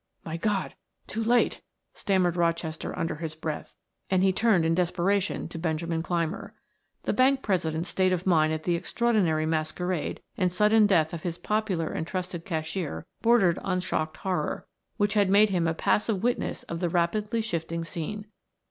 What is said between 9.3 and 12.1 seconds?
masquerade and sudden death of his popular and